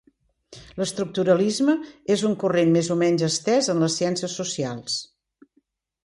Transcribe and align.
L'estructuralisme 0.81 1.75
és 2.15 2.23
un 2.29 2.33
corrent 2.43 2.71
més 2.77 2.89
o 2.95 2.97
menys 3.01 3.25
estès 3.27 3.69
en 3.75 3.83
les 3.85 3.99
ciències 4.01 4.39
socials. 4.41 4.97